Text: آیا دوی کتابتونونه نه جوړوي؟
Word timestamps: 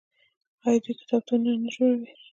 آیا 0.65 0.79
دوی 0.83 0.93
کتابتونونه 1.01 1.51
نه 1.63 1.69
جوړوي؟ 1.75 2.11